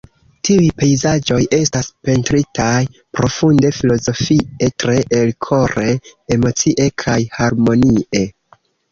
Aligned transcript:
Tiuj 0.47 0.67
pejzaĝoj 0.81 1.39
estas 1.57 1.89
pentritaj 2.07 2.79
profunde 3.17 3.69
filozofie, 3.79 4.69
tre 4.83 4.95
elkore, 5.17 5.85
emocie 6.37 6.87
kaj 7.05 7.19
harmonie. 7.37 8.23